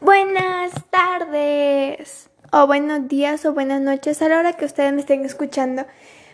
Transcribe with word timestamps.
Buenas 0.00 0.72
tardes, 0.88 2.30
o 2.52 2.66
buenos 2.66 3.06
días, 3.06 3.44
o 3.44 3.52
buenas 3.52 3.82
noches 3.82 4.22
a 4.22 4.30
la 4.30 4.38
hora 4.38 4.54
que 4.54 4.64
ustedes 4.64 4.94
me 4.94 5.00
estén 5.00 5.26
escuchando. 5.26 5.84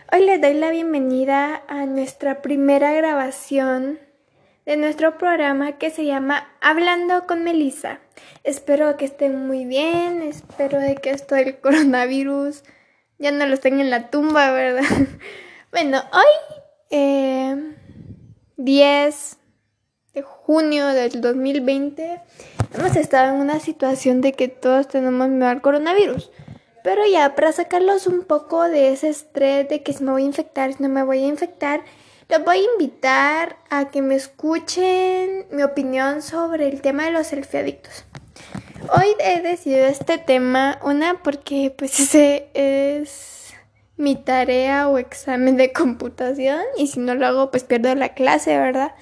Hoy 0.09 0.25
les 0.25 0.39
doy 0.39 0.53
la 0.53 0.71
bienvenida 0.71 1.63
a 1.67 1.85
nuestra 1.85 2.41
primera 2.41 2.93
grabación 2.93 3.99
de 4.65 4.77
nuestro 4.77 5.17
programa 5.17 5.73
que 5.73 5.89
se 5.89 6.05
llama 6.05 6.47
Hablando 6.61 7.27
con 7.27 7.43
Melissa. 7.43 7.99
Espero 8.45 8.95
que 8.95 9.03
estén 9.03 9.45
muy 9.47 9.65
bien, 9.65 10.21
espero 10.21 10.79
de 10.79 10.95
que 10.95 11.09
esto 11.09 11.35
del 11.35 11.59
coronavirus 11.59 12.63
ya 13.17 13.31
no 13.31 13.45
lo 13.45 13.53
estén 13.53 13.81
en 13.81 13.89
la 13.89 14.09
tumba, 14.09 14.49
¿verdad? 14.51 14.85
bueno, 15.73 16.01
hoy 16.13 16.61
eh, 16.89 17.73
10 18.55 19.37
junio 20.21 20.87
del 20.87 21.21
2020 21.21 22.21
hemos 22.75 22.95
estado 22.95 23.35
en 23.35 23.41
una 23.41 23.59
situación 23.59 24.21
de 24.21 24.33
que 24.33 24.47
todos 24.47 24.87
tenemos 24.87 25.29
miedo 25.29 25.47
al 25.47 25.61
coronavirus. 25.61 26.31
Pero 26.83 27.01
ya 27.05 27.35
para 27.35 27.51
sacarlos 27.51 28.07
un 28.07 28.23
poco 28.23 28.63
de 28.63 28.93
ese 28.93 29.09
estrés 29.09 29.67
de 29.67 29.83
que 29.83 29.93
si 29.93 30.03
me 30.03 30.11
voy 30.11 30.23
a 30.23 30.27
infectar, 30.27 30.73
si 30.73 30.81
no 30.81 30.89
me 30.89 31.03
voy 31.03 31.23
a 31.23 31.27
infectar, 31.27 31.81
los 32.29 32.43
voy 32.43 32.57
a 32.59 32.71
invitar 32.73 33.57
a 33.69 33.89
que 33.89 34.01
me 34.01 34.15
escuchen 34.15 35.45
mi 35.51 35.63
opinión 35.63 36.21
sobre 36.21 36.67
el 36.67 36.81
tema 36.81 37.05
de 37.05 37.11
los 37.11 37.27
selfie 37.27 37.59
adictos. 37.59 38.05
Hoy 38.95 39.07
he 39.19 39.41
decidido 39.41 39.85
este 39.85 40.17
tema, 40.17 40.79
una 40.83 41.21
porque 41.23 41.73
pues 41.77 41.99
ese 41.99 42.49
es 42.53 43.53
mi 43.97 44.15
tarea 44.15 44.87
o 44.87 44.97
examen 44.97 45.57
de 45.57 45.73
computación 45.73 46.61
y 46.77 46.87
si 46.87 46.99
no 46.99 47.15
lo 47.15 47.25
hago 47.25 47.51
pues 47.51 47.63
pierdo 47.63 47.93
la 47.95 48.13
clase, 48.13 48.57
¿verdad? 48.57 48.93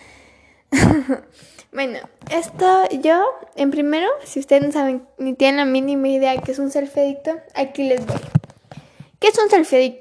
bueno, 1.72 2.00
esto 2.32 2.90
yo, 3.02 3.24
en 3.56 3.72
primero, 3.72 4.08
si 4.24 4.40
ustedes 4.40 4.64
no 4.64 4.72
saben 4.72 5.08
ni 5.18 5.34
tienen 5.34 5.58
la 5.58 5.66
mínima 5.66 6.08
idea 6.08 6.32
de 6.32 6.42
qué 6.42 6.52
es 6.52 6.60
un 6.60 6.72
selfie 6.72 7.20
aquí 7.54 7.84
les 7.84 8.06
voy. 8.06 8.18
¿Qué 9.20 9.28
es 9.28 9.38
un 9.38 9.50
selfie 9.50 10.00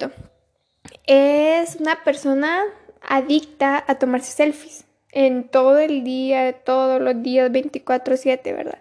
Es 1.06 1.77
una 1.77 2.03
persona 2.05 2.65
adicta 3.01 3.84
a 3.87 3.95
tomarse 3.97 4.33
selfies 4.33 4.84
en 5.12 5.48
todo 5.48 5.79
el 5.79 6.03
día, 6.05 6.53
todos 6.65 7.01
los 7.01 7.23
días, 7.23 7.51
24/7, 7.51 8.53
¿verdad? 8.53 8.78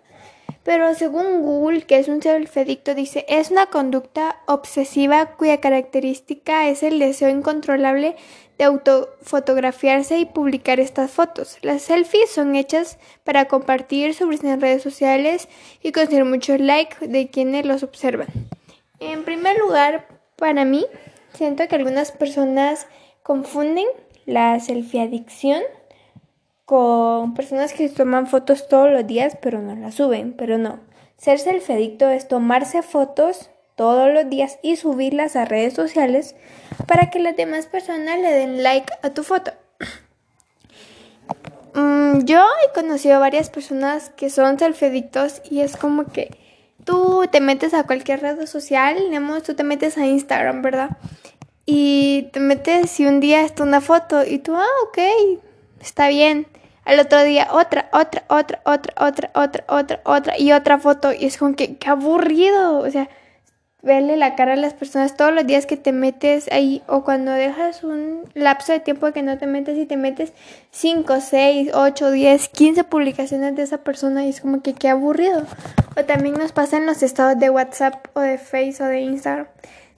Pero 0.63 0.95
según 0.95 1.41
Google, 1.41 1.81
que 1.81 1.99
es 1.99 2.07
un 2.07 2.21
self-adicto, 2.21 2.95
dice, 2.95 3.25
es 3.27 3.51
una 3.51 3.65
conducta 3.65 4.37
obsesiva 4.47 5.35
cuya 5.35 5.59
característica 5.59 6.69
es 6.69 6.83
el 6.83 6.99
deseo 6.99 7.29
incontrolable 7.29 8.15
de 8.57 8.65
autofotografiarse 8.65 10.19
y 10.19 10.25
publicar 10.25 10.79
estas 10.79 11.11
fotos. 11.11 11.57
Las 11.61 11.83
selfies 11.83 12.29
son 12.29 12.55
hechas 12.55 12.97
para 13.23 13.45
compartir 13.45 14.13
sobre 14.13 14.37
en 14.37 14.61
redes 14.61 14.83
sociales 14.83 15.47
y 15.81 15.91
conseguir 15.91 16.25
muchos 16.25 16.59
likes 16.59 17.07
de 17.07 17.29
quienes 17.29 17.65
los 17.65 17.83
observan. 17.83 18.27
En 18.99 19.23
primer 19.23 19.57
lugar, 19.57 20.07
para 20.35 20.65
mí, 20.65 20.85
siento 21.33 21.67
que 21.67 21.75
algunas 21.75 22.11
personas 22.11 22.87
confunden 23.21 23.87
la 24.25 24.59
selfie 24.59 25.01
adicción 25.01 25.61
con 26.65 27.33
personas 27.33 27.73
que 27.73 27.89
toman 27.89 28.27
fotos 28.27 28.67
todos 28.67 28.89
los 28.89 29.05
días 29.05 29.37
pero 29.41 29.61
no 29.61 29.75
las 29.75 29.95
suben, 29.95 30.33
pero 30.33 30.57
no. 30.57 30.79
Ser 31.17 31.39
selfie-adicto 31.39 32.09
es 32.09 32.27
tomarse 32.27 32.81
fotos 32.81 33.49
todos 33.75 34.13
los 34.13 34.29
días 34.29 34.59
y 34.61 34.75
subirlas 34.75 35.35
a 35.35 35.45
redes 35.45 35.73
sociales 35.73 36.35
para 36.87 37.09
que 37.09 37.19
las 37.19 37.35
demás 37.35 37.65
personas 37.65 38.19
le 38.19 38.31
den 38.31 38.63
like 38.63 38.91
a 39.01 39.09
tu 39.11 39.23
foto. 39.23 39.51
Mm, 41.75 42.25
yo 42.25 42.37
he 42.37 42.71
conocido 42.71 43.19
varias 43.19 43.49
personas 43.49 44.11
que 44.11 44.29
son 44.29 44.59
selfie-adictos 44.59 45.41
y 45.49 45.61
es 45.61 45.75
como 45.75 46.05
que 46.05 46.29
tú 46.83 47.25
te 47.31 47.41
metes 47.41 47.73
a 47.73 47.85
cualquier 47.85 48.21
red 48.21 48.45
social, 48.45 48.95
digamos, 48.99 49.41
tú 49.41 49.55
te 49.55 49.63
metes 49.63 49.97
a 49.97 50.05
Instagram, 50.05 50.61
¿verdad? 50.61 50.91
Y 51.65 52.29
te 52.31 52.39
metes 52.39 52.99
y 52.99 53.07
un 53.07 53.19
día 53.19 53.41
está 53.41 53.63
una 53.63 53.81
foto 53.81 54.23
y 54.23 54.37
tú, 54.37 54.55
ah, 54.55 54.67
ok, 54.87 54.99
está 55.81 56.09
bien. 56.09 56.45
Al 56.85 56.99
otro 56.99 57.23
día 57.23 57.47
otra, 57.51 57.89
otra, 57.93 58.25
otra, 58.27 58.61
otra, 58.65 58.93
otra, 58.97 59.31
otra, 59.33 59.63
otra, 59.67 60.01
otra 60.03 60.37
y 60.37 60.51
otra 60.51 60.77
foto. 60.79 61.13
Y 61.13 61.25
es 61.25 61.37
como 61.37 61.55
que, 61.55 61.77
qué 61.77 61.89
aburrido. 61.89 62.79
O 62.79 62.91
sea, 62.91 63.09
verle 63.83 64.17
la 64.17 64.35
cara 64.35 64.53
a 64.53 64.55
las 64.55 64.73
personas 64.73 65.15
todos 65.15 65.33
los 65.33 65.45
días 65.45 65.65
que 65.65 65.77
te 65.77 65.91
metes 65.91 66.49
ahí 66.51 66.81
o 66.87 67.03
cuando 67.03 67.31
dejas 67.31 67.83
un 67.83 68.23
lapso 68.33 68.71
de 68.71 68.79
tiempo 68.79 69.11
que 69.11 69.21
no 69.21 69.37
te 69.37 69.45
metes 69.45 69.77
y 69.77 69.85
te 69.85 69.97
metes 69.97 70.33
5, 70.71 71.19
6, 71.19 71.71
8, 71.73 72.11
10, 72.11 72.49
15 72.49 72.83
publicaciones 72.85 73.55
de 73.55 73.63
esa 73.63 73.79
persona 73.79 74.25
y 74.25 74.29
es 74.29 74.41
como 74.41 74.61
que 74.61 74.73
qué 74.73 74.89
aburrido. 74.89 75.45
O 75.95 76.05
también 76.05 76.35
nos 76.35 76.53
pasa 76.53 76.77
en 76.77 76.85
los 76.85 77.03
estados 77.03 77.37
de 77.37 77.49
WhatsApp 77.49 78.07
o 78.13 78.21
de 78.21 78.37
Facebook 78.37 78.87
o 78.87 78.89
de 78.89 79.01
Instagram 79.01 79.47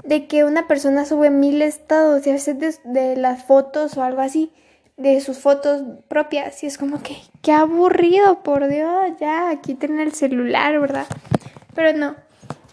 de 0.03 0.27
que 0.27 0.43
una 0.43 0.67
persona 0.67 1.03
sube 1.05 1.29
mil 1.29 1.61
estados 1.61 2.25
y 2.25 2.29
a 2.29 2.33
veces 2.33 2.59
de, 2.59 2.75
de 2.83 3.15
las 3.15 3.43
fotos 3.43 3.97
o 3.97 4.03
algo 4.03 4.21
así 4.21 4.51
de 4.97 5.19
sus 5.19 5.39
fotos 5.39 5.81
propias 6.07 6.63
y 6.63 6.67
es 6.67 6.77
como 6.77 7.01
que 7.01 7.17
qué 7.41 7.51
aburrido, 7.51 8.43
por 8.43 8.67
Dios, 8.67 8.91
ya 9.19 9.49
aquí 9.49 9.73
tiene 9.73 10.03
el 10.03 10.13
celular, 10.13 10.79
¿verdad? 10.79 11.05
Pero 11.73 11.97
no, 11.97 12.15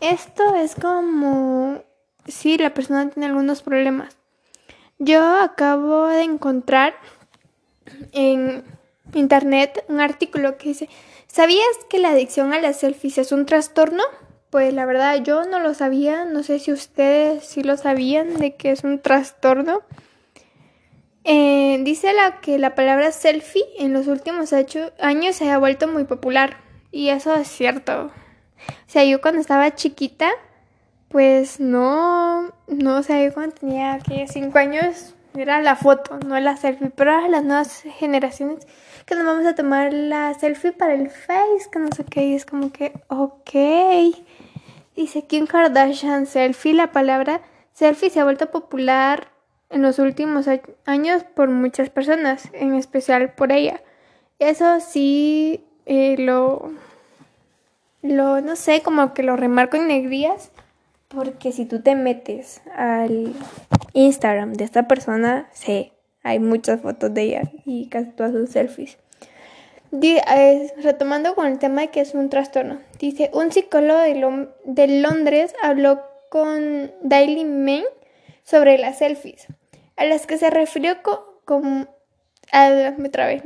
esto 0.03 0.55
es 0.57 0.75
como 0.75 1.83
sí, 2.27 2.59
la 2.59 2.75
persona 2.75 3.09
tiene 3.11 3.27
algunos 3.27 3.63
problemas. 3.63 4.17
Yo 4.99 5.25
acabo 5.41 6.07
de 6.07 6.23
encontrar 6.23 6.95
en 8.13 8.65
internet 9.15 9.85
un 9.89 10.01
artículo 10.01 10.57
que 10.59 10.71
dice, 10.71 10.89
¿sabías 11.27 11.67
que 11.89 11.99
la 11.99 12.11
adicción 12.11 12.53
a 12.53 12.61
las 12.61 12.81
selfies 12.81 13.19
es 13.19 13.33
un 13.33 13.47
trastorno? 13.47 14.03
Pues 14.51 14.73
la 14.75 14.85
verdad 14.85 15.23
yo 15.23 15.45
no 15.45 15.61
lo 15.61 15.75
sabía, 15.75 16.25
no 16.25 16.43
sé 16.43 16.59
si 16.59 16.73
ustedes 16.73 17.45
sí 17.45 17.63
lo 17.63 17.77
sabían 17.77 18.35
de 18.35 18.55
que 18.55 18.71
es 18.71 18.85
un 18.85 19.01
trastorno. 19.01 19.81
Eh, 21.25 21.79
dice 21.85 22.13
la 22.13 22.41
que 22.41 22.59
la 22.59 22.75
palabra 22.75 23.13
selfie 23.13 23.65
en 23.79 23.93
los 23.93 24.09
últimos 24.09 24.53
años 25.01 25.37
se 25.37 25.51
ha 25.51 25.59
vuelto 25.59 25.87
muy 25.89 26.05
popular 26.05 26.57
y 26.91 27.09
eso 27.09 27.35
es 27.35 27.49
cierto. 27.49 28.11
Sea, 28.93 29.07
yo 29.07 29.23
cuando 29.23 29.41
estaba 29.41 29.75
chiquita, 29.75 30.29
pues 31.09 31.61
no, 31.61 32.53
no, 32.69 32.97
o 32.99 33.03
sea, 33.03 33.25
yo 33.25 33.33
cuando 33.33 33.55
tenía 33.55 33.95
aquí 33.95 34.27
cinco 34.29 34.59
años 34.59 35.15
era 35.35 35.63
la 35.63 35.77
foto, 35.77 36.19
no 36.19 36.39
la 36.39 36.59
selfie, 36.59 36.91
pero 36.91 37.13
ahora 37.13 37.29
las 37.29 37.43
nuevas 37.43 37.85
generaciones 37.99 38.67
que 39.07 39.15
nos 39.15 39.25
vamos 39.25 39.47
a 39.47 39.55
tomar 39.55 39.95
la 39.95 40.35
selfie 40.35 40.73
para 40.73 40.93
el 40.93 41.09
face, 41.09 41.71
que 41.73 41.79
no 41.79 41.89
sé 41.97 42.05
qué, 42.05 42.27
y 42.27 42.35
es 42.35 42.45
como 42.45 42.71
que, 42.71 42.93
ok. 43.09 44.15
Dice 44.95 45.23
Kim 45.23 45.47
Kardashian 45.47 46.27
selfie, 46.27 46.75
la 46.75 46.93
palabra 46.93 47.41
selfie 47.73 48.11
se 48.11 48.21
ha 48.21 48.25
vuelto 48.25 48.51
popular 48.51 49.29
en 49.71 49.81
los 49.81 49.99
últimos 49.99 50.49
años 50.85 51.25
por 51.35 51.49
muchas 51.49 51.89
personas, 51.89 52.51
en 52.53 52.75
especial 52.75 53.33
por 53.33 53.53
ella. 53.53 53.81
Eso 54.39 54.81
sí 54.81 55.65
eh, 55.87 56.17
lo, 56.19 56.73
lo, 58.03 58.41
no 58.41 58.57
sé, 58.57 58.83
como 58.83 59.15
que 59.15 59.23
lo 59.23 59.37
remarco 59.37 59.77
en 59.77 59.89
negrías, 59.89 60.51
porque 61.09 61.53
si 61.53 61.65
tú 61.65 61.81
te 61.83 61.95
metes 61.95 62.63
al 62.75 63.33
Instagram 63.93 64.55
de 64.55 64.65
esta 64.65 64.89
persona, 64.89 65.49
sé, 65.53 65.93
hay 66.23 66.39
muchas 66.39 66.81
fotos 66.81 67.13
de 67.15 67.23
ella 67.23 67.43
y 67.65 67.89
casi 67.89 68.11
todas 68.11 68.33
sus 68.33 68.51
selfies. 68.51 68.99
retomando 70.83 71.35
con 71.35 71.47
el 71.47 71.59
tema 71.59 71.83
de 71.83 71.89
que 71.89 72.01
es 72.01 72.15
un 72.15 72.31
trastorno, 72.31 72.81
dice, 72.99 73.31
un 73.35 73.53
psicólogo 73.53 74.01
de, 74.01 74.89
Londres 74.89 75.55
habló 75.63 76.01
con 76.31 76.91
Daily 77.03 77.45
Mail 77.45 77.85
sobre 78.43 78.79
las 78.79 78.99
selfies 78.99 79.47
a 79.97 80.05
las 80.05 80.27
que 80.27 80.39
se 80.39 80.51
refirió 80.51 80.97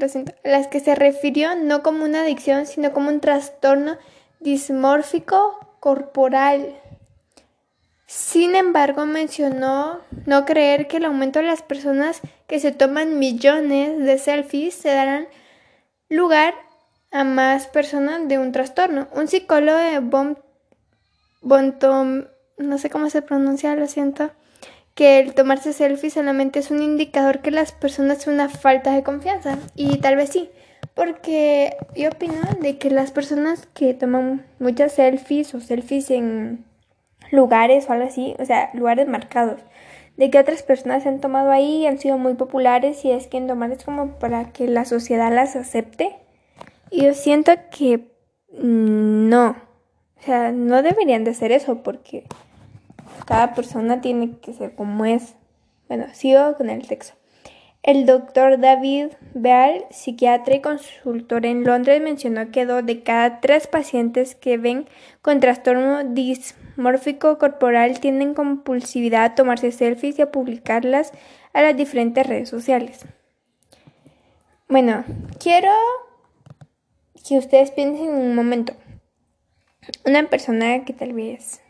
siento, 0.08 0.32
a 0.44 0.48
las 0.48 0.68
que 0.68 0.80
se 0.80 0.94
refirió 0.94 1.54
no 1.56 1.82
como 1.82 2.04
una 2.04 2.22
adicción, 2.22 2.66
sino 2.66 2.92
como 2.92 3.08
un 3.10 3.20
trastorno 3.20 3.98
dismórfico 4.40 5.58
corporal. 5.80 6.74
Sin 8.06 8.54
embargo, 8.54 9.04
mencionó 9.04 10.00
no 10.26 10.44
creer 10.44 10.86
que 10.86 10.98
el 10.98 11.04
aumento 11.04 11.40
de 11.40 11.46
las 11.46 11.62
personas 11.62 12.20
que 12.46 12.60
se 12.60 12.72
toman 12.72 13.18
millones 13.18 13.98
de 13.98 14.18
selfies 14.18 14.74
se 14.74 14.90
darán 14.90 15.26
lugar 16.08 16.54
a 17.10 17.24
más 17.24 17.66
personas 17.66 18.28
de 18.28 18.38
un 18.38 18.52
trastorno. 18.52 19.08
Un 19.12 19.26
psicólogo 19.26 19.78
de 19.78 19.98
Bontom, 21.42 22.24
no 22.58 22.78
sé 22.78 22.90
cómo 22.90 23.10
se 23.10 23.22
pronuncia, 23.22 23.74
lo 23.74 23.86
siento, 23.86 24.30
que 24.94 25.18
el 25.18 25.34
tomarse 25.34 25.72
selfies 25.72 26.14
solamente 26.14 26.60
es 26.60 26.70
un 26.70 26.82
indicador 26.82 27.40
que 27.40 27.50
las 27.50 27.72
personas 27.72 28.18
tienen 28.18 28.40
una 28.40 28.48
falta 28.48 28.92
de 28.92 29.02
confianza. 29.02 29.58
Y 29.74 29.98
tal 29.98 30.16
vez 30.16 30.30
sí, 30.30 30.50
porque 30.96 31.76
yo 31.94 32.08
opino 32.08 32.40
de 32.62 32.78
que 32.78 32.90
las 32.90 33.10
personas 33.10 33.68
que 33.74 33.92
toman 33.92 34.46
muchas 34.58 34.92
selfies 34.92 35.54
o 35.54 35.60
selfies 35.60 36.10
en 36.10 36.64
lugares 37.30 37.86
o 37.86 37.92
algo 37.92 38.06
así, 38.08 38.34
o 38.38 38.46
sea, 38.46 38.70
lugares 38.72 39.06
marcados, 39.06 39.60
de 40.16 40.30
que 40.30 40.38
otras 40.38 40.62
personas 40.62 41.02
se 41.02 41.10
han 41.10 41.20
tomado 41.20 41.50
ahí 41.50 41.82
y 41.82 41.86
han 41.86 41.98
sido 41.98 42.16
muy 42.16 42.32
populares 42.32 43.04
y 43.04 43.10
es 43.10 43.26
que 43.26 43.36
en 43.36 43.46
tomar 43.46 43.72
es 43.72 43.84
como 43.84 44.12
para 44.12 44.52
que 44.52 44.68
la 44.68 44.86
sociedad 44.86 45.30
las 45.30 45.54
acepte. 45.54 46.16
Y 46.90 47.04
yo 47.04 47.12
siento 47.12 47.52
que 47.70 47.98
mm, 48.52 49.28
no. 49.28 49.50
O 50.18 50.22
sea, 50.22 50.50
no 50.50 50.82
deberían 50.82 51.24
de 51.24 51.32
hacer 51.32 51.52
eso 51.52 51.82
porque 51.82 52.24
cada 53.26 53.52
persona 53.54 54.00
tiene 54.00 54.38
que 54.38 54.54
ser 54.54 54.74
como 54.74 55.04
es. 55.04 55.34
Bueno, 55.88 56.06
sigo 56.14 56.54
con 56.56 56.70
el 56.70 56.88
texto. 56.88 57.12
El 57.86 58.04
doctor 58.04 58.58
David 58.58 59.12
Beal, 59.34 59.86
psiquiatra 59.90 60.56
y 60.56 60.60
consultor 60.60 61.46
en 61.46 61.62
Londres, 61.62 62.02
mencionó 62.02 62.50
que 62.50 62.66
dos 62.66 62.84
de 62.84 63.04
cada 63.04 63.40
tres 63.40 63.68
pacientes 63.68 64.34
que 64.34 64.58
ven 64.58 64.88
con 65.22 65.38
trastorno 65.38 66.02
dismórfico 66.02 67.38
corporal 67.38 68.00
tienen 68.00 68.34
compulsividad 68.34 69.24
a 69.24 69.34
tomarse 69.36 69.70
selfies 69.70 70.18
y 70.18 70.22
a 70.22 70.32
publicarlas 70.32 71.12
a 71.52 71.62
las 71.62 71.76
diferentes 71.76 72.26
redes 72.26 72.48
sociales. 72.48 73.06
Bueno, 74.68 75.04
quiero 75.38 75.70
que 77.24 77.38
ustedes 77.38 77.70
piensen 77.70 78.08
un 78.08 78.34
momento. 78.34 78.74
Una 80.04 80.28
persona 80.28 80.84
que 80.84 80.92
tal 80.92 81.12
vez 81.12 81.62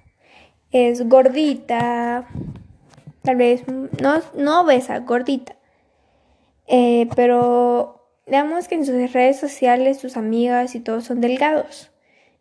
es 0.71 1.07
gordita, 1.07 2.27
tal 3.21 3.37
vez 3.37 3.65
no, 4.01 4.23
no 4.35 4.65
gordita 5.05 5.56
eh, 6.67 7.09
pero 7.15 8.11
veamos 8.27 8.69
que 8.69 8.75
en 8.75 8.87
sus 8.87 9.13
redes 9.13 9.39
sociales 9.39 9.99
sus 9.99 10.17
amigas 10.17 10.75
y 10.75 10.81
todos 10.81 11.05
son 11.05 11.21
delgados. 11.21 11.93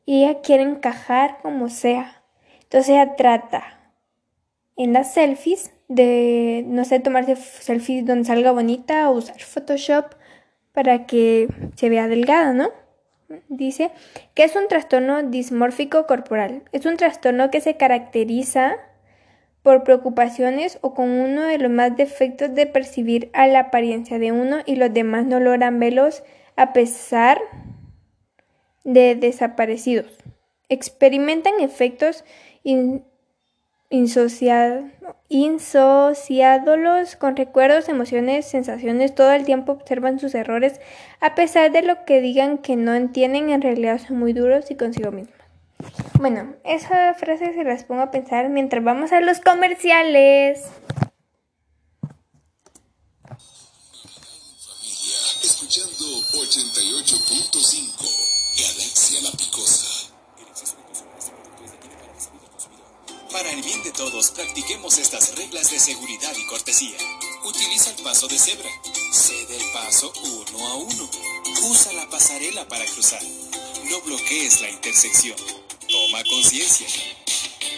Y 0.06 0.24
ella 0.24 0.42
quiere 0.42 0.64
encajar 0.64 1.40
como 1.42 1.70
sea. 1.70 2.24
Entonces 2.64 2.90
ella 2.90 3.16
trata 3.16 3.94
en 4.76 4.94
las 4.94 5.14
selfies 5.14 5.74
de, 5.88 6.64
no 6.68 6.86
sé, 6.86 7.00
tomarse 7.00 7.36
selfies 7.36 8.06
donde 8.06 8.26
salga 8.26 8.52
bonita 8.52 9.10
o 9.10 9.14
usar 9.14 9.40
Photoshop 9.40 10.16
para 10.74 11.06
que 11.06 11.48
se 11.76 11.90
vea 11.90 12.08
delgada, 12.08 12.54
¿no? 12.54 12.70
Dice 13.48 13.92
que 14.34 14.44
es 14.44 14.56
un 14.56 14.68
trastorno 14.68 15.24
dismórfico 15.24 16.06
corporal. 16.06 16.64
Es 16.72 16.86
un 16.86 16.98
trastorno 16.98 17.50
que 17.50 17.62
se 17.62 17.78
caracteriza 17.78 18.76
por 19.66 19.84
preocupaciones 19.84 20.78
o 20.82 20.94
con 20.94 21.10
uno 21.10 21.42
de 21.42 21.58
los 21.58 21.72
más 21.72 21.98
defectos 21.98 22.54
de 22.54 22.68
percibir 22.68 23.32
a 23.34 23.48
la 23.48 23.62
apariencia 23.62 24.20
de 24.20 24.32
uno 24.32 24.58
y 24.64 24.76
los 24.76 24.94
demás 24.94 25.26
no 25.26 25.40
logran 25.40 25.80
verlos 25.80 26.22
a 26.56 26.72
pesar 26.72 27.42
de 28.84 29.16
desaparecidos. 29.16 30.20
Experimentan 30.70 31.54
efectos 31.62 32.24
insociados 33.90 34.86
con 37.18 37.36
recuerdos, 37.36 37.90
emociones, 37.90 38.46
sensaciones, 38.46 39.16
todo 39.16 39.32
el 39.32 39.46
tiempo 39.46 39.72
observan 39.72 40.20
sus 40.20 40.36
errores, 40.36 40.80
a 41.22 41.34
pesar 41.34 41.72
de 41.72 41.82
lo 41.82 42.06
que 42.06 42.22
digan 42.22 42.60
que 42.60 42.76
no 42.76 42.94
entienden, 42.94 43.50
en 43.50 43.64
realidad 43.64 43.98
son 43.98 44.20
muy 44.20 44.34
duros 44.34 44.70
y 44.70 44.76
consigo 44.76 45.12
mismos. 45.12 45.35
Bueno, 46.18 46.56
esa 46.64 47.14
frase 47.14 47.54
se 47.54 47.64
las 47.64 47.84
pongo 47.84 48.02
a 48.02 48.10
pensar 48.10 48.50
mientras 48.50 48.84
vamos 48.84 49.12
a 49.12 49.20
los 49.20 49.42
comerciales. 49.42 50.64
Escuchando 55.44 56.06
88.5 56.32 58.26
Galaxia 58.58 59.22
La 59.22 59.32
Picosa. 59.32 60.12
Para 63.32 63.52
el 63.52 63.62
bien 63.62 63.84
de 63.84 63.92
todos, 63.92 64.32
practiquemos 64.32 64.98
estas 64.98 65.36
reglas 65.36 65.70
de 65.70 65.80
seguridad 65.80 66.34
y 66.38 66.48
cortesía. 66.48 66.98
Utiliza 67.44 67.90
el 67.92 68.02
paso 68.02 68.28
de 68.28 68.40
cebra. 68.40 68.70
Cede 69.12 69.58
el 69.58 69.72
paso 69.74 70.14
uno 70.24 70.68
a 70.68 70.76
uno. 70.76 71.10
Usa 71.70 71.92
la 71.92 72.10
pasarela 72.10 72.66
para 72.70 72.86
cruzar. 72.86 73.22
No 73.90 74.00
bloquees 74.02 74.62
la 74.62 74.70
intersección. 74.70 75.36
Toma 75.96 76.22
conciencia. 76.26 76.88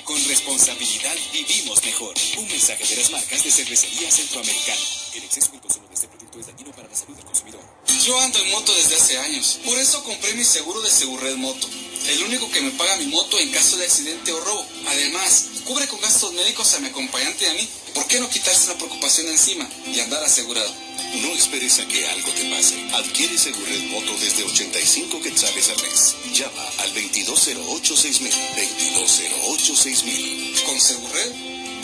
Con 0.04 0.18
responsabilidad 0.26 1.16
vivimos 1.32 1.84
mejor. 1.86 2.16
Un 2.38 2.48
mensaje 2.48 2.84
de 2.84 2.96
las 2.96 3.12
marcas 3.12 3.44
de 3.44 3.52
cervecería 3.52 4.10
centroamericana. 4.10 4.82
El 5.14 5.24
exceso 5.24 5.52
del 5.52 5.62
consumo 5.62 5.88
de 5.88 5.94
este 5.94 6.08
producto 6.08 6.40
es 6.40 6.48
dañino 6.48 6.72
para 6.72 6.88
la 6.88 6.96
salud 6.96 7.16
del 7.16 7.26
consumidor. 7.26 7.62
Yo 8.04 8.20
ando 8.20 8.40
en 8.40 8.50
moto 8.50 8.74
desde 8.74 8.96
hace 8.96 9.20
años. 9.20 9.60
Por 9.64 9.78
eso 9.78 10.04
compré 10.04 10.34
mi 10.34 10.44
seguro 10.44 10.82
de 10.82 10.90
Segurred 10.90 11.36
Moto. 11.36 11.70
El 12.08 12.24
único 12.24 12.50
que 12.50 12.62
me 12.62 12.72
paga 12.72 12.96
mi 12.96 13.06
moto 13.06 13.38
en 13.38 13.52
caso 13.52 13.78
de 13.78 13.86
accidente 13.86 14.34
o 14.34 14.40
robo. 14.40 14.66
Además, 14.88 15.50
cubre 15.66 15.88
con 15.88 16.02
gastos 16.02 16.34
médicos 16.34 16.74
a 16.74 16.80
mi 16.80 16.88
acompañante 16.88 17.46
y 17.46 17.50
a 17.50 17.54
mí. 17.54 17.70
¿Por 17.94 18.08
qué 18.08 18.20
no 18.20 18.32
quitarse 18.32 18.70
la 18.70 18.80
preocupación 18.80 19.28
encima 19.28 19.70
y 19.86 20.00
andar 20.00 20.24
asegurado? 20.24 20.74
No 21.16 21.34
esperes 21.34 21.80
a 21.80 21.88
que 21.88 22.06
algo 22.10 22.34
te 22.34 22.44
pase. 22.50 22.76
Adquiere 22.94 23.38
Segured 23.38 23.84
Moto 23.90 24.14
desde 24.20 24.44
85 24.44 25.22
quetzales 25.22 25.70
al 25.70 25.82
mes. 25.82 26.16
Llama 26.34 26.68
al 26.80 26.94
2208-6000. 26.94 28.30
2208-6000. 28.56 30.64
Con 30.64 30.82
Segured 30.82 31.32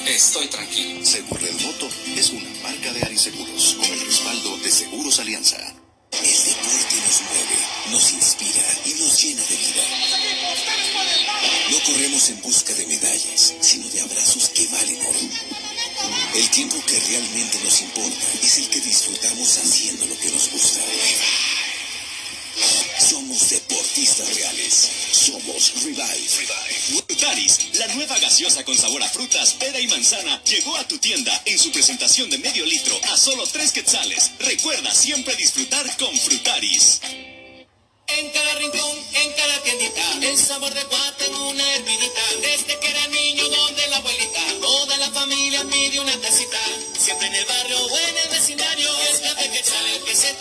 estoy 0.07 0.47
tranquilo. 0.47 1.05
Segured 1.05 1.53
Moto 1.61 1.87
es 2.15 2.31
una 2.31 2.49
marca 2.61 2.91
de 2.91 3.03
Ariseguros 3.03 3.75
con 3.75 3.85
el 3.85 4.01
respaldo 4.01 4.57
de 4.57 4.71
Seguros 4.71 5.19
Alianza. 5.19 5.73
El 6.11 6.43
deporte 6.45 6.95
nos 6.95 7.21
mueve, 7.21 7.57
nos 7.91 8.11
inspira 8.13 8.63
y 8.85 8.93
nos 9.01 9.23
llena 9.23 9.41
de 9.41 9.55
vida. 9.55 9.83
No 11.71 11.79
corremos 11.85 12.29
en 12.29 12.41
busca 12.41 12.73
de 12.73 12.85
medallas, 12.85 13.53
sino 13.61 13.87
de 13.89 14.01
abrazos 14.01 14.49
que 14.49 14.67
valen 14.67 14.99
oro. 15.05 15.19
El 16.35 16.49
tiempo 16.49 16.83
que 16.87 16.99
realmente 16.99 17.59
nos 17.63 17.81
importa 17.81 18.25
es 18.41 18.57
el 18.57 18.69
que 18.69 18.81
disfrutamos 18.81 19.55
haciendo 19.55 20.05
lo 20.07 20.17
que 20.17 20.31
nos 20.31 20.49
gusta. 20.49 20.79
Somos 22.99 23.49
deportistas 23.51 24.35
reales. 24.35 24.89
Somos 25.11 25.83
Revive. 25.83 26.47
Frutaris, 26.87 27.59
la 27.75 27.87
nueva 27.93 28.17
gaseosa 28.17 28.65
con 28.65 28.75
sabor 28.75 29.03
a 29.03 29.09
frutas, 29.09 29.53
pera 29.53 29.79
y 29.79 29.87
manzana, 29.87 30.41
llegó 30.43 30.75
a 30.77 30.87
tu 30.87 30.97
tienda 30.97 31.39
en 31.45 31.59
su 31.59 31.71
presentación 31.71 32.31
de 32.31 32.39
medio 32.39 32.65
litro 32.65 32.99
a 33.11 33.17
solo 33.17 33.45
tres 33.45 33.71
quetzales. 33.71 34.31
Recuerda 34.39 34.91
siempre 34.91 35.35
disfrutar 35.35 35.85
con 35.97 36.17
Frutaris. 36.17 36.99
En 38.15 38.29
cada 38.29 38.53
rincón, 38.55 38.99
en 39.13 39.33
cada 39.33 39.63
tiendita, 39.63 40.01
el 40.21 40.37
sabor 40.37 40.71
de 40.71 40.83
guate 40.83 41.25
en 41.25 41.35
una 41.35 41.75
hervidita. 41.75 42.21
Desde 42.41 42.79
que 42.79 42.87
era 42.87 43.07
niño, 43.07 43.49
donde 43.49 43.87
la 43.87 43.97
abuelita, 43.97 44.41
toda 44.61 44.97
la 44.97 45.09
familia 45.11 45.65
pide 45.71 45.99
una 45.99 46.15
tacita. 46.21 46.59
Siempre 46.97 47.27
en 47.27 47.35
el 47.35 47.45
barrio 47.45 47.79
o 47.79 47.97
en 47.97 48.17
el 48.17 48.29
vecindario, 48.29 48.89
es 49.09 49.19
café 49.19 49.49
que 49.49 49.63
sale 49.63 49.95
el 49.95 50.03
que 50.03 50.15
se 50.15 50.33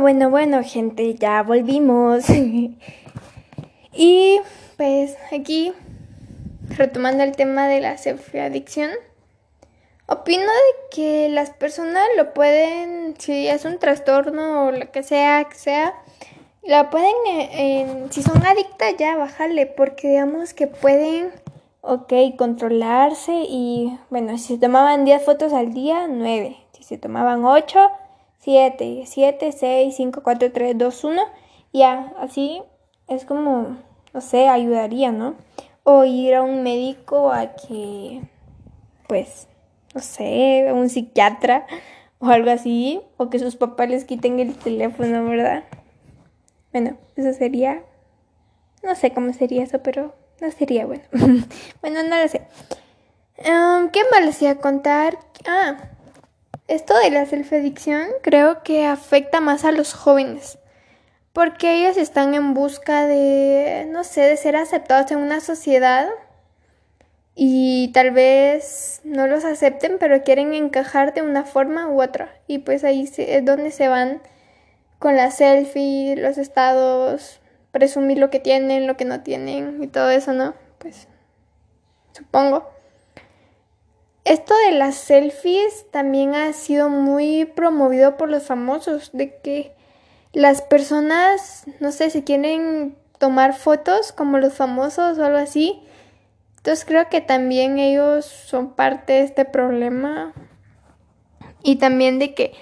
Bueno, 0.00 0.28
bueno, 0.28 0.62
gente, 0.64 1.14
ya 1.14 1.42
volvimos. 1.42 2.24
y 3.92 4.40
pues 4.76 5.16
aquí, 5.32 5.72
retomando 6.76 7.22
el 7.22 7.36
tema 7.36 7.68
de 7.68 7.80
la 7.80 7.96
selfie-adicción, 7.96 8.90
opino 10.06 10.42
de 10.42 10.90
que 10.90 11.28
las 11.28 11.50
personas 11.50 12.02
lo 12.16 12.34
pueden, 12.34 13.14
si 13.18 13.46
es 13.46 13.64
un 13.64 13.78
trastorno 13.78 14.66
o 14.66 14.72
lo 14.72 14.90
que 14.90 15.04
sea, 15.04 15.44
que 15.44 15.54
sea, 15.54 15.94
la 16.64 16.90
pueden, 16.90 17.14
eh, 17.26 18.06
si 18.10 18.22
son 18.22 18.44
adictas 18.44 18.96
ya, 18.98 19.16
bajarle, 19.16 19.66
porque 19.66 20.08
digamos 20.08 20.54
que 20.54 20.66
pueden, 20.66 21.30
ok, 21.82 22.12
controlarse 22.36 23.44
y, 23.48 23.96
bueno, 24.10 24.36
si 24.38 24.54
se 24.54 24.58
tomaban 24.58 25.04
10 25.04 25.22
fotos 25.24 25.52
al 25.52 25.72
día, 25.72 26.08
9, 26.08 26.56
si 26.72 26.82
se 26.82 26.98
tomaban 26.98 27.44
8, 27.44 27.90
7, 28.44 29.04
7, 29.06 29.52
6, 29.52 29.94
5, 29.96 30.22
4, 30.22 30.52
3, 30.52 30.76
2, 30.76 31.04
1. 31.04 31.22
Ya, 31.72 32.12
así 32.18 32.62
es 33.08 33.24
como, 33.24 33.78
no 34.12 34.20
sé, 34.20 34.48
ayudaría, 34.48 35.12
¿no? 35.12 35.36
O 35.82 36.04
ir 36.04 36.34
a 36.34 36.42
un 36.42 36.62
médico 36.62 37.32
a 37.32 37.54
que, 37.54 38.20
pues, 39.08 39.48
no 39.94 40.02
sé, 40.02 40.68
a 40.68 40.74
un 40.74 40.90
psiquiatra 40.90 41.66
o 42.18 42.26
algo 42.26 42.50
así. 42.50 43.00
O 43.16 43.30
que 43.30 43.38
sus 43.38 43.56
papás 43.56 43.88
les 43.88 44.04
quiten 44.04 44.38
el 44.38 44.54
teléfono, 44.56 45.24
¿verdad? 45.24 45.64
Bueno, 46.70 46.98
eso 47.16 47.32
sería, 47.32 47.82
no 48.82 48.94
sé 48.94 49.12
cómo 49.12 49.32
sería 49.32 49.62
eso, 49.62 49.82
pero 49.82 50.14
no 50.42 50.50
sería 50.50 50.84
bueno. 50.84 51.04
bueno, 51.80 52.02
no 52.02 52.18
lo 52.18 52.28
sé. 52.28 52.42
Um, 53.38 53.88
¿Qué 53.88 54.00
más 54.10 54.22
les 54.22 54.42
iba 54.42 54.50
a 54.50 54.58
contar? 54.58 55.18
Ah, 55.46 55.93
esto 56.68 56.98
de 56.98 57.10
la 57.10 57.26
self-adicción 57.26 58.08
creo 58.22 58.62
que 58.62 58.86
afecta 58.86 59.40
más 59.40 59.64
a 59.64 59.72
los 59.72 59.92
jóvenes, 59.92 60.58
porque 61.32 61.74
ellos 61.74 61.96
están 61.96 62.34
en 62.34 62.54
busca 62.54 63.06
de, 63.06 63.86
no 63.90 64.04
sé, 64.04 64.22
de 64.22 64.36
ser 64.36 64.56
aceptados 64.56 65.10
en 65.10 65.18
una 65.18 65.40
sociedad 65.40 66.08
y 67.34 67.90
tal 67.92 68.12
vez 68.12 69.00
no 69.04 69.26
los 69.26 69.44
acepten, 69.44 69.96
pero 69.98 70.22
quieren 70.22 70.54
encajar 70.54 71.14
de 71.14 71.22
una 71.22 71.44
forma 71.44 71.88
u 71.88 72.00
otra. 72.00 72.32
Y 72.46 72.58
pues 72.58 72.84
ahí 72.84 73.10
es 73.16 73.44
donde 73.44 73.72
se 73.72 73.88
van 73.88 74.22
con 75.00 75.16
la 75.16 75.30
selfie, 75.30 76.16
los 76.16 76.38
estados, 76.38 77.40
presumir 77.72 78.18
lo 78.18 78.30
que 78.30 78.38
tienen, 78.38 78.86
lo 78.86 78.96
que 78.96 79.04
no 79.04 79.22
tienen 79.22 79.82
y 79.82 79.88
todo 79.88 80.10
eso, 80.10 80.32
¿no? 80.32 80.54
Pues 80.78 81.08
supongo. 82.12 82.73
Esto 84.24 84.54
de 84.66 84.72
las 84.72 84.94
selfies 84.94 85.86
también 85.90 86.34
ha 86.34 86.52
sido 86.54 86.88
muy 86.88 87.44
promovido 87.44 88.16
por 88.16 88.30
los 88.30 88.44
famosos, 88.44 89.10
de 89.12 89.36
que 89.40 89.74
las 90.32 90.62
personas, 90.62 91.64
no 91.78 91.92
sé, 91.92 92.08
si 92.10 92.22
quieren 92.22 92.96
tomar 93.18 93.54
fotos 93.54 94.12
como 94.12 94.38
los 94.38 94.54
famosos 94.54 95.18
o 95.18 95.24
algo 95.24 95.38
así. 95.38 95.82
Entonces 96.56 96.84
creo 96.86 97.08
que 97.10 97.20
también 97.20 97.78
ellos 97.78 98.24
son 98.24 98.74
parte 98.74 99.12
de 99.12 99.20
este 99.20 99.44
problema. 99.44 100.32
Y 101.62 101.76
también 101.76 102.18
de 102.18 102.34
que 102.34 102.52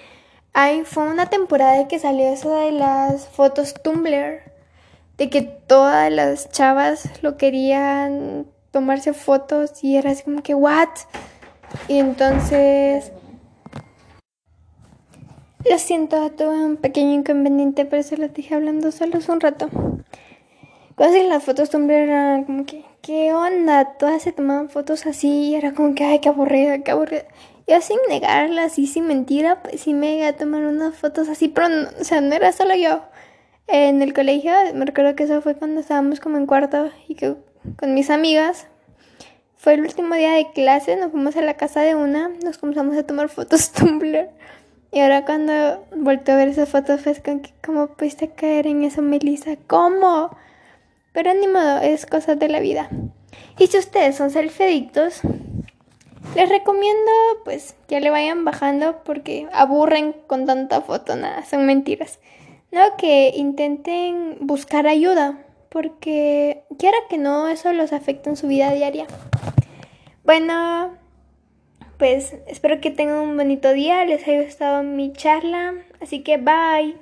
hay, 0.53 0.85
fue 0.85 1.05
una 1.05 1.27
temporada 1.27 1.89
que 1.89 1.99
salió 1.99 2.29
eso 2.29 2.57
de 2.57 2.73
las 2.73 3.29
fotos 3.29 3.75
Tumblr. 3.83 4.41
De 5.17 5.31
que 5.31 5.43
todas 5.43 6.11
las 6.11 6.51
chavas 6.51 7.23
lo 7.23 7.37
querían 7.37 8.47
tomarse 8.73 9.13
fotos 9.13 9.83
y 9.85 9.97
era 9.97 10.11
así 10.11 10.25
como 10.25 10.43
que, 10.43 10.55
¿what? 10.55 10.89
Y 11.89 11.99
entonces... 11.99 13.13
Lo 15.69 15.79
siento, 15.79 16.31
tuve 16.33 16.65
un 16.65 16.77
pequeño 16.77 17.13
inconveniente, 17.13 17.85
pero 17.85 18.03
se 18.03 18.17
lo 18.17 18.29
dije 18.29 18.55
hablando 18.55 18.91
solos 18.91 19.29
un 19.29 19.41
rato. 19.41 19.69
Cuando 20.97 21.23
las 21.25 21.43
fotos 21.45 21.71
Tumblr 21.71 21.95
era 21.95 22.43
como 22.45 22.67
que, 22.67 22.85
¿qué 23.01 23.33
onda? 23.33 23.97
Todas 23.97 24.23
se 24.23 24.33
tomaban 24.33 24.69
fotos 24.69 25.07
así 25.07 25.29
y 25.29 25.55
era 25.55 25.73
como 25.73 25.95
que, 25.95 26.05
ay, 26.05 26.19
qué 26.19 26.29
aburrida, 26.29 26.79
qué 26.81 26.91
aburrida. 26.91 27.25
Yo 27.67 27.81
sin 27.81 27.99
negarlas 28.09 28.79
y 28.79 28.87
sin 28.87 29.07
mentira, 29.07 29.63
pues 29.63 29.81
sí 29.81 29.95
me 29.95 30.17
iba 30.17 30.29
a 30.29 30.33
tomar 30.35 30.65
unas 30.65 30.97
fotos 30.97 31.29
así, 31.29 31.49
pero 31.49 31.69
o 32.01 32.05
sea, 32.05 32.21
no 32.21 32.35
era 32.35 32.53
solo 32.53 32.75
yo. 32.75 33.03
En 33.69 34.03
el 34.03 34.13
colegio, 34.13 34.53
me 34.75 34.85
recuerdo 34.85 35.15
que 35.15 35.25
eso 35.25 35.41
fue 35.41 35.55
cuando 35.55 35.81
estábamos 35.81 36.21
como 36.21 36.37
en 36.37 36.47
cuarto 36.47 36.91
y 37.09 37.15
que 37.15 37.37
con 37.79 37.95
mis 37.95 38.11
amigas 38.11 38.67
fue 39.63 39.75
el 39.75 39.83
último 39.83 40.17
día 40.17 40.33
de 40.33 40.51
clase, 40.51 40.97
nos 40.97 41.13
fuimos 41.13 41.37
a 41.37 41.41
la 41.41 41.55
casa 41.55 41.83
de 41.83 41.95
una, 41.95 42.31
nos 42.45 42.59
comenzamos 42.59 42.97
a 42.97 43.05
tomar 43.05 43.29
fotos 43.29 43.71
Tumblr. 43.73 44.29
Y 44.91 44.99
ahora 44.99 45.25
cuando 45.25 45.87
volteo 45.97 46.35
a 46.35 46.39
ver 46.39 46.49
esas 46.49 46.69
fotos 46.69 47.01
fue 47.01 47.15
como 47.23 47.43
¿cómo 47.65 47.87
pudiste 47.87 48.31
caer 48.31 48.67
en 48.67 48.83
eso, 48.83 49.03
Melissa? 49.03 49.53
¿Cómo? 49.69 50.37
Pero 51.13 51.33
ni 51.35 51.47
modo, 51.47 51.79
es 51.79 52.07
cosa 52.07 52.35
de 52.35 52.49
la 52.49 52.59
vida. 52.59 52.89
Y 53.57 53.69
si 53.69 53.79
ustedes 53.79 54.17
son 54.17 54.31
self-edictos, 54.31 55.21
les 56.35 56.49
recomiendo 56.49 57.13
pues 57.45 57.77
que 57.87 58.01
le 58.01 58.11
vayan 58.11 58.45
bajando 58.45 59.05
porque 59.05 59.47
aburren 59.53 60.13
con 60.27 60.45
tanta 60.45 60.81
foto, 60.81 61.15
nada, 61.15 61.45
son 61.45 61.67
mentiras. 61.67 62.19
No, 62.73 62.81
que 62.97 63.31
intenten 63.37 64.39
buscar 64.41 64.89
ayuda 64.89 65.39
porque 65.73 66.65
quiera 66.79 66.97
que 67.09 67.17
no, 67.17 67.49
eso 67.49 67.73
los 67.73 67.95
afecta 67.95 68.29
en 68.29 68.37
su 68.37 68.47
vida 68.47 68.73
diaria. 68.73 69.07
Bueno, 70.23 70.93
pues 71.99 72.37
espero 72.47 72.81
que 72.81 72.91
tengan 72.91 73.21
un 73.21 73.37
bonito 73.37 73.73
día, 73.73 74.05
les 74.05 74.27
haya 74.29 74.43
gustado 74.43 74.83
mi 74.83 75.13
charla, 75.15 75.75
así 76.01 76.23
que 76.23 76.37
bye. 76.37 76.97